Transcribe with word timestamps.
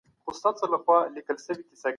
د 0.03 0.03
وینې 0.87 1.21
په 1.27 1.33
څېر 1.43 1.57
ګرځي. 1.67 1.89